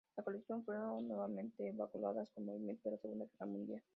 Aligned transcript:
Las 0.17 0.25
colecciones 0.25 0.65
fueron 0.65 1.07
nuevamente 1.07 1.67
evacuadas 1.67 2.27
con 2.33 2.45
motivo 2.45 2.65
de 2.83 2.89
la 2.89 2.97
Segunda 2.97 3.25
Guerra 3.25 3.45
Mundial. 3.45 3.83